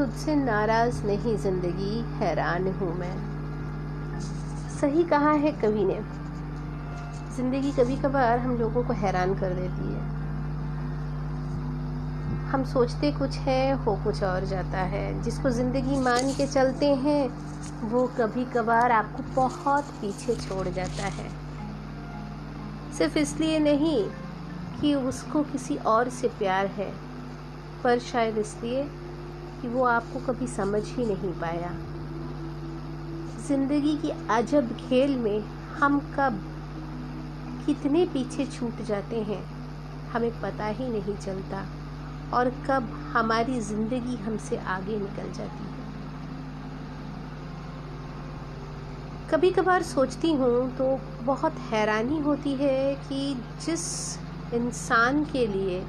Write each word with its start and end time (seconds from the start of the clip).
तुझसे 0.00 0.34
नाराज़ 0.34 1.02
नहीं, 1.04 1.36
ज़िंदगी 1.36 2.00
हैरान 2.18 2.66
हूँ 2.68 2.94
मैं। 2.94 3.14
सही 4.80 5.02
कहा 5.02 5.30
है 5.30 5.52
कवि 5.52 5.84
ने। 5.84 6.00
ज़िंदगी 7.36 7.72
कभी 7.72 7.96
कभार 7.96 8.38
हम 8.38 8.56
लोगों 8.58 8.82
को 8.84 8.92
हैरान 8.92 9.34
कर 9.34 9.54
देती 9.54 9.92
है। 9.92 10.00
हम 12.48 12.64
सोचते 12.64 13.10
कुछ 13.12 13.36
है, 13.38 13.72
हो 13.72 13.94
कुछ 14.04 14.22
और 14.22 14.44
जाता 14.44 14.78
है। 14.78 15.22
जिसको 15.22 15.50
ज़िंदगी 15.50 15.98
मान 15.98 16.32
के 16.32 16.46
चलते 16.46 16.86
हैं, 16.94 17.28
वो 17.90 18.06
कभी 18.06 18.44
कभार 18.44 18.92
आपको 18.92 19.22
बहुत 19.34 19.84
पीछे 19.84 20.36
छोड़ 20.36 20.68
जाता 20.68 21.06
है। 21.06 21.28
सिर्फ़ 22.98 23.18
इसलिए 23.18 23.58
नहीं 23.58 24.04
कि 24.80 24.94
उसको 24.94 25.42
किसी 25.42 25.76
और 25.76 26.08
से 26.08 26.28
प्यार 26.28 26.66
है, 26.66 26.92
पर 27.84 27.98
शायद 27.98 28.38
इसलिए 28.38 28.88
कि 29.62 29.68
वो 29.68 29.84
आपको 29.86 30.20
कभी 30.22 30.46
समझ 30.48 30.82
ही 30.86 31.06
नहीं 31.06 31.32
पाया। 31.40 31.70
ज़िंदगी 33.46 33.96
की 33.96 34.10
अजब 34.30 34.76
खेल 34.78 35.16
में 35.18 35.40
हम 35.78 35.98
कब, 36.16 36.40
कितने 37.66 38.04
पीछे 38.06 38.46
छूट 38.48 38.82
जाते 38.82 39.20
हैं, 39.22 39.42
हमें 40.12 40.30
पता 40.40 40.66
ही 40.68 40.88
नहीं 40.88 41.16
चलता, 41.16 41.64
और 42.34 42.50
कब 42.66 42.88
हमारी 43.12 43.60
ज़िंदगी 43.60 44.16
हमसे 44.16 44.56
आगे 44.68 44.98
निकल 44.98 45.32
जाती 45.32 45.64
है। 45.64 45.78
कभी 49.30 49.50
कभार 49.50 49.82
सोचती 49.82 50.32
हूँ 50.32 50.76
तो 50.76 50.86
बहुत 51.22 51.58
हैरानी 51.70 52.18
होती 52.20 52.54
है 52.54 52.94
कि 53.08 53.34
जिस 53.66 53.82
इंसान 54.54 55.24
के 55.24 55.46
लिए 55.46 55.80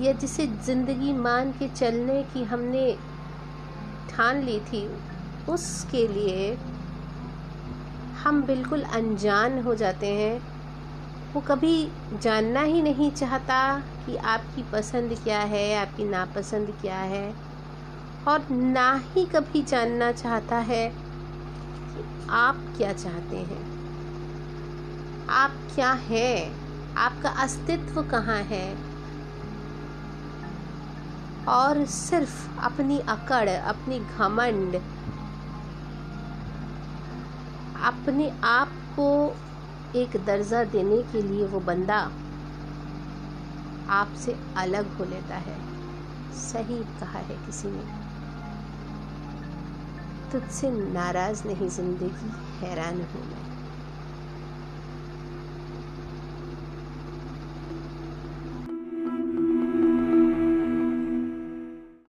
या 0.00 0.12
जिसे 0.14 0.46
ज़िंदगी 0.58 1.12
मान 1.14 1.52
के 1.52 1.68
चलने 1.70 2.22
की 2.24 2.42
हमने 2.44 2.86
ठान 4.08 4.42
ली 4.42 4.58
थी, 4.62 4.82
उसके 5.48 6.06
लिए 6.08 6.50
हम 8.14 8.42
बिल्कुल 8.46 8.82
अनजान 8.92 9.58
हो 9.58 9.74
जाते 9.74 10.06
हैं। 10.14 10.40
वो 11.34 11.40
कभी 11.42 11.72
जानना 12.14 12.62
ही 12.62 12.82
नहीं 12.82 13.10
चाहता 13.12 13.58
कि 14.00 14.16
आपकी 14.26 14.62
पसंद 14.72 15.14
क्या 15.22 15.40
है, 15.42 15.74
आपकी 15.76 16.04
नापसंद 16.06 16.76
क्या 16.80 16.98
है, 17.04 17.24
और 18.26 18.46
ना 18.50 18.92
ही 19.06 19.26
कभी 19.26 19.62
जानना 19.64 20.12
चाहता 20.14 20.58
है 20.64 20.88
कि 21.88 22.04
आप 22.30 22.64
क्या 22.76 22.92
चाहते 22.94 23.36
हैं। 23.44 23.64
आप 25.28 25.62
क्या 25.70 25.92
हैं? 26.02 26.58
आपका 26.96 27.28
अस्तित्व 27.42 28.02
कहाँ 28.02 28.42
है? 28.44 28.89
और 31.50 31.84
सिर्फ़ 31.84 32.60
अपनी 32.60 32.98
अकड़, 32.98 33.48
अपनी 33.50 33.98
घमंड, 34.00 34.76
अपने 37.82 38.32
आप 38.44 38.68
को 38.96 39.36
एक 39.96 40.16
दर्जा 40.26 40.64
देने 40.64 41.02
के 41.02 41.22
लिए 41.22 41.44
वो 41.44 41.60
बंदा 41.60 42.10
आपसे 43.88 44.36
अलग 44.56 44.96
हो 44.96 45.04
लेता 45.04 45.36
है। 45.36 45.58
सही 46.32 46.82
कहा 47.00 47.18
है 47.18 47.36
किसी 47.46 47.68
ने। 47.68 47.84
तुझसे 50.32 50.70
नाराज़ 50.70 51.46
नहीं, 51.46 51.68
ज़िंदगी 51.68 52.32
हैरान 52.60 53.00
हूँ 53.00 53.24
मैं। 53.26 53.59